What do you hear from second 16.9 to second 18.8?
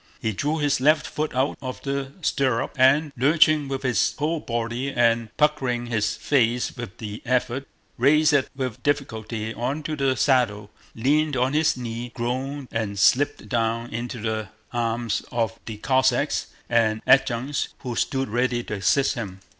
adjutants who stood ready to